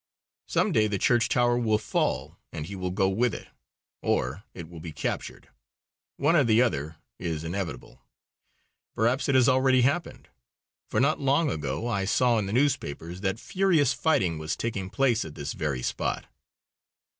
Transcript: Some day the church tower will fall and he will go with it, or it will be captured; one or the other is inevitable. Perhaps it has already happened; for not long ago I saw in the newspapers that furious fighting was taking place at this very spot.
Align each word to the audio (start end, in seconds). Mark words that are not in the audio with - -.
Some 0.47 0.71
day 0.71 0.87
the 0.87 0.97
church 0.97 1.29
tower 1.29 1.55
will 1.59 1.77
fall 1.77 2.35
and 2.51 2.65
he 2.65 2.75
will 2.75 2.89
go 2.89 3.07
with 3.07 3.35
it, 3.35 3.49
or 4.01 4.43
it 4.55 4.67
will 4.67 4.79
be 4.79 4.91
captured; 4.91 5.49
one 6.17 6.35
or 6.35 6.43
the 6.43 6.59
other 6.59 6.95
is 7.19 7.43
inevitable. 7.43 8.01
Perhaps 8.95 9.29
it 9.29 9.35
has 9.35 9.47
already 9.47 9.81
happened; 9.83 10.27
for 10.89 10.99
not 10.99 11.19
long 11.19 11.51
ago 11.51 11.87
I 11.87 12.05
saw 12.05 12.39
in 12.39 12.47
the 12.47 12.51
newspapers 12.51 13.21
that 13.21 13.39
furious 13.39 13.93
fighting 13.93 14.39
was 14.39 14.55
taking 14.55 14.89
place 14.89 15.23
at 15.23 15.35
this 15.35 15.53
very 15.53 15.83
spot. 15.83 16.25